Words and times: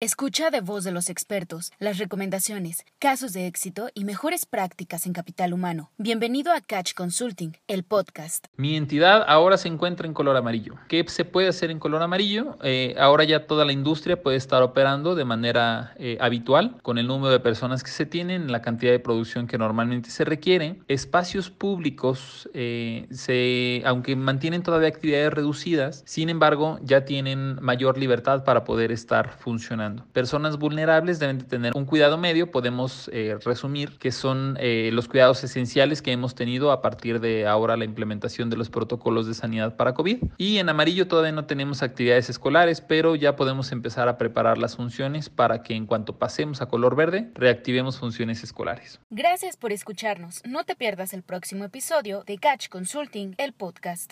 Escucha 0.00 0.50
de 0.50 0.60
voz 0.60 0.84
de 0.84 0.92
los 0.92 1.10
expertos 1.10 1.72
las 1.80 1.98
recomendaciones, 1.98 2.84
casos 3.00 3.32
de 3.32 3.48
éxito 3.48 3.88
y 3.94 4.04
mejores 4.04 4.46
prácticas 4.46 5.06
en 5.06 5.12
capital 5.12 5.52
humano. 5.52 5.90
Bienvenido 5.98 6.52
a 6.52 6.60
Catch 6.60 6.94
Consulting, 6.94 7.56
el 7.66 7.82
podcast. 7.82 8.46
Mi 8.56 8.76
entidad 8.76 9.24
ahora 9.26 9.56
se 9.56 9.66
encuentra 9.66 10.06
en 10.06 10.14
color 10.14 10.36
amarillo. 10.36 10.76
¿Qué 10.86 11.04
se 11.08 11.24
puede 11.24 11.48
hacer 11.48 11.72
en 11.72 11.80
color 11.80 12.00
amarillo? 12.00 12.58
Eh, 12.62 12.94
ahora 12.96 13.24
ya 13.24 13.48
toda 13.48 13.64
la 13.64 13.72
industria 13.72 14.22
puede 14.22 14.36
estar 14.36 14.62
operando 14.62 15.16
de 15.16 15.24
manera 15.24 15.94
eh, 15.96 16.16
habitual 16.20 16.80
con 16.82 16.98
el 16.98 17.08
número 17.08 17.32
de 17.32 17.40
personas 17.40 17.82
que 17.82 17.90
se 17.90 18.06
tienen, 18.06 18.52
la 18.52 18.62
cantidad 18.62 18.92
de 18.92 19.00
producción 19.00 19.48
que 19.48 19.58
normalmente 19.58 20.10
se 20.10 20.24
requiere. 20.24 20.78
Espacios 20.86 21.50
públicos, 21.50 22.48
eh, 22.54 23.08
se, 23.10 23.82
aunque 23.84 24.14
mantienen 24.14 24.62
todavía 24.62 24.90
actividades 24.90 25.32
reducidas, 25.32 26.04
sin 26.06 26.28
embargo 26.28 26.78
ya 26.84 27.04
tienen 27.04 27.58
mayor 27.60 27.98
libertad 27.98 28.44
para 28.44 28.62
poder 28.62 28.92
estar 28.92 29.36
funcionando. 29.38 29.87
Personas 30.12 30.58
vulnerables 30.58 31.18
deben 31.18 31.38
de 31.38 31.44
tener 31.44 31.72
un 31.74 31.84
cuidado 31.84 32.18
medio, 32.18 32.50
podemos 32.50 33.10
eh, 33.12 33.36
resumir 33.44 33.98
que 33.98 34.12
son 34.12 34.56
eh, 34.60 34.90
los 34.92 35.08
cuidados 35.08 35.42
esenciales 35.44 36.02
que 36.02 36.12
hemos 36.12 36.34
tenido 36.34 36.72
a 36.72 36.82
partir 36.82 37.20
de 37.20 37.46
ahora 37.46 37.76
la 37.76 37.84
implementación 37.84 38.50
de 38.50 38.56
los 38.56 38.70
protocolos 38.70 39.26
de 39.26 39.34
sanidad 39.34 39.76
para 39.76 39.94
COVID. 39.94 40.18
Y 40.36 40.58
en 40.58 40.68
amarillo 40.68 41.08
todavía 41.08 41.32
no 41.32 41.46
tenemos 41.46 41.82
actividades 41.82 42.30
escolares, 42.30 42.80
pero 42.80 43.14
ya 43.16 43.36
podemos 43.36 43.72
empezar 43.72 44.08
a 44.08 44.18
preparar 44.18 44.58
las 44.58 44.76
funciones 44.76 45.28
para 45.28 45.62
que 45.62 45.74
en 45.74 45.86
cuanto 45.86 46.18
pasemos 46.18 46.62
a 46.62 46.66
color 46.66 46.96
verde, 46.96 47.30
reactivemos 47.34 47.98
funciones 47.98 48.42
escolares. 48.42 49.00
Gracias 49.10 49.56
por 49.56 49.72
escucharnos. 49.72 50.42
No 50.44 50.64
te 50.64 50.74
pierdas 50.74 51.12
el 51.12 51.22
próximo 51.22 51.64
episodio 51.64 52.24
de 52.24 52.38
Catch 52.38 52.68
Consulting, 52.68 53.34
el 53.38 53.52
podcast. 53.52 54.06